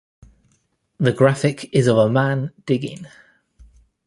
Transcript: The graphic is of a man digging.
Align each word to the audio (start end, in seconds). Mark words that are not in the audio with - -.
The 0.97 1.11
graphic 1.13 1.69
is 1.75 1.85
of 1.85 1.95
a 1.97 2.09
man 2.09 2.51
digging. 2.65 3.05